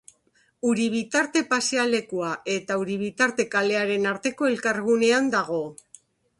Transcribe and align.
Uribitarte 0.69 1.43
pasealekua 1.51 2.31
eta 2.55 2.79
Uribitarte 2.85 3.47
kalearen 3.53 4.11
arteko 4.15 4.51
elkargunean 4.55 5.33
dago. 5.39 5.63